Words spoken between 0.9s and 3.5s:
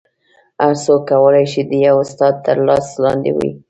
کولی شي د یو استاد تر لاس لاندې وي